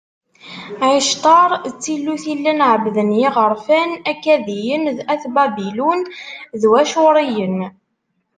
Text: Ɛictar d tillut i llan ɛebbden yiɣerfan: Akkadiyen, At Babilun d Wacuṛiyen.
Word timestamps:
Ɛictar 0.89 1.51
d 1.71 1.73
tillut 1.83 2.23
i 2.33 2.33
llan 2.39 2.61
ɛebbden 2.71 3.09
yiɣerfan: 3.19 3.89
Akkadiyen, 4.11 4.83
At 5.13 5.23
Babilun 5.35 6.01
d 6.59 6.61
Wacuṛiyen. 6.71 7.57